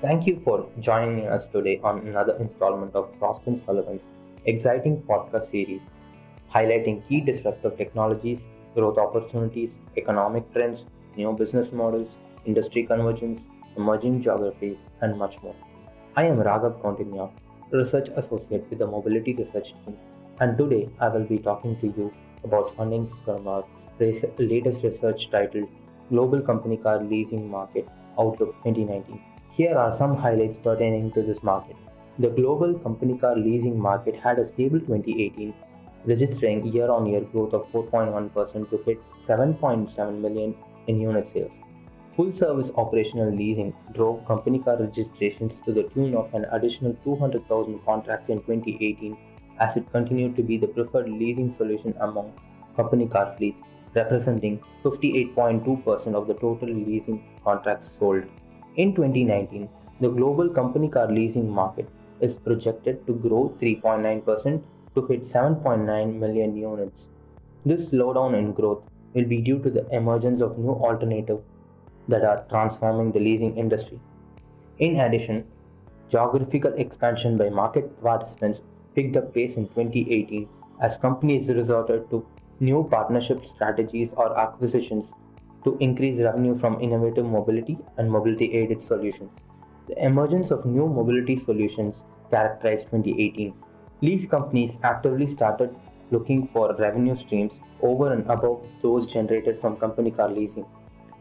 [0.00, 4.06] Thank you for joining us today on another installment of Frost and Sullivan's
[4.46, 5.80] exciting podcast series
[6.54, 8.44] highlighting key disruptive technologies,
[8.76, 10.84] growth opportunities, economic trends,
[11.16, 12.10] new business models,
[12.46, 13.40] industry convergence,
[13.76, 15.56] emerging geographies, and much more.
[16.14, 17.32] I am Raghav Kontinya,
[17.72, 19.96] Research Associate with the Mobility Research Team,
[20.38, 22.12] and today I will be talking to you
[22.44, 23.64] about fundings from our
[23.98, 25.68] latest research titled
[26.08, 29.20] Global Company Car Leasing Market Outlook 2019.
[29.58, 31.74] Here are some highlights pertaining to this market.
[32.20, 35.52] The global company car leasing market had a stable 2018
[36.04, 40.54] registering year-on-year growth of 4.1% to hit 7.7 million
[40.86, 41.50] in unit sales.
[42.14, 47.84] Full service operational leasing drove company car registrations to the tune of an additional 200,000
[47.84, 49.18] contracts in 2018
[49.58, 52.32] as it continued to be the preferred leasing solution among
[52.76, 53.60] company car fleets,
[53.96, 58.22] representing 58.2% of the total leasing contracts sold.
[58.82, 59.68] In 2019,
[60.00, 61.88] the global company car leasing market
[62.20, 64.62] is projected to grow 3.9%
[64.94, 67.08] to hit 7.9 million units.
[67.66, 71.42] This slowdown in growth will be due to the emergence of new alternatives
[72.06, 73.98] that are transforming the leasing industry.
[74.78, 75.44] In addition,
[76.08, 78.60] geographical expansion by market participants
[78.94, 80.48] picked up pace in 2018
[80.80, 82.24] as companies resorted to
[82.60, 85.06] new partnership strategies or acquisitions
[85.64, 89.30] to increase revenue from innovative mobility and mobility aided solutions.
[89.88, 93.54] The emergence of new mobility solutions characterized 2018
[94.00, 95.74] Lease companies actively started
[96.12, 100.64] looking for revenue streams over and above those generated from company car leasing.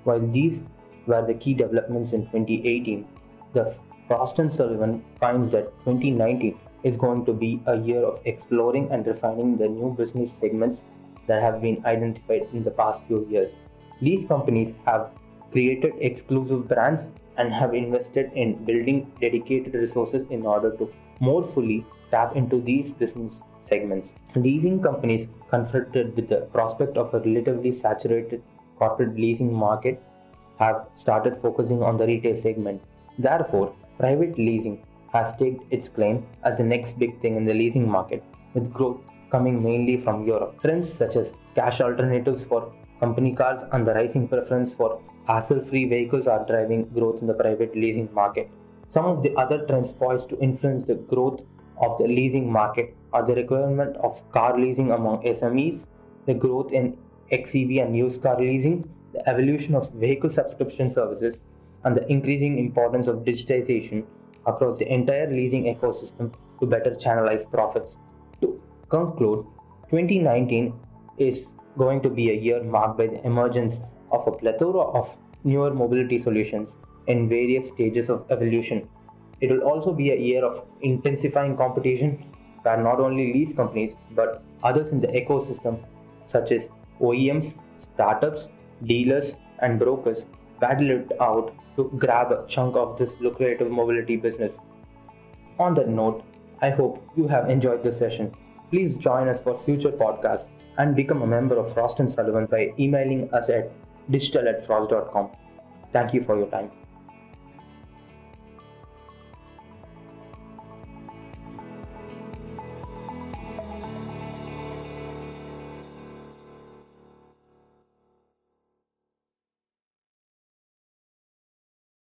[0.03, 0.61] While these
[1.07, 3.07] were the key developments in 2018,
[3.53, 3.75] the
[4.07, 9.07] Frost and Sullivan finds that 2019 is going to be a year of exploring and
[9.07, 10.83] refining the new business segments
[11.25, 13.55] that have been identified in the past few years.
[14.02, 15.12] These companies have
[15.52, 21.85] created exclusive brands and have invested in building dedicated resources in order to more fully
[22.12, 24.09] tap into these business segments.
[24.36, 28.41] Leasing companies confronted with the prospect of a relatively saturated
[28.78, 30.02] corporate leasing market
[30.59, 32.81] have started focusing on the retail segment.
[33.18, 37.90] Therefore, private leasing has staked its claim as the next big thing in the leasing
[37.90, 40.62] market, with growth coming mainly from Europe.
[40.62, 45.85] Trends such as cash alternatives for company cars and the rising preference for hassle free
[45.85, 48.50] vehicles are driving growth in the private leasing market.
[48.90, 51.41] Some of the other trends poised to influence the growth
[51.81, 55.86] of the leasing market are the requirement of car leasing among SMEs,
[56.25, 56.97] the growth in
[57.31, 61.40] XEV and used car leasing, the evolution of vehicle subscription services,
[61.84, 64.06] and the increasing importance of digitization
[64.46, 67.97] across the entire leasing ecosystem to better channelize profits.
[68.41, 69.46] To conclude,
[69.90, 70.74] 2019
[71.18, 73.79] is going to be a year marked by the emergence
[74.11, 76.69] of a plethora of newer mobility solutions
[77.07, 78.88] in various stages of evolution
[79.39, 82.25] it will also be a year of intensifying competition
[82.63, 85.79] where not only lease companies but others in the ecosystem,
[86.25, 88.47] such as OEMs, startups,
[88.83, 90.25] dealers, and brokers,
[90.59, 94.53] battle it out to grab a chunk of this lucrative mobility business.
[95.59, 96.23] On that note,
[96.61, 98.33] I hope you have enjoyed this session.
[98.71, 102.73] Please join us for future podcasts and become a member of Frost and Sullivan by
[102.79, 103.71] emailing us at
[104.09, 105.31] digital at frost.com.
[105.91, 106.71] Thank you for your time.